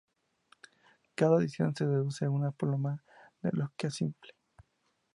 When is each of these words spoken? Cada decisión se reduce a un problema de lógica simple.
Cada 1.13 1.37
decisión 1.37 1.75
se 1.75 1.85
reduce 1.85 2.25
a 2.25 2.31
un 2.31 2.51
problema 2.53 3.03
de 3.43 3.51
lógica 3.53 3.91
simple. 3.91 4.31